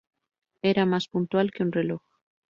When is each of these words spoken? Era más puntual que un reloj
Era 0.63 0.87
más 0.87 1.07
puntual 1.07 1.51
que 1.51 1.61
un 1.61 1.71
reloj 1.71 2.01